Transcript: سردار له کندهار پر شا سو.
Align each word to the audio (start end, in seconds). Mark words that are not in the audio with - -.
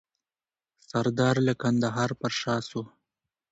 سردار 0.89 1.35
له 1.47 1.53
کندهار 1.61 2.09
پر 2.19 2.31
شا 2.41 2.55
سو. 2.69 2.81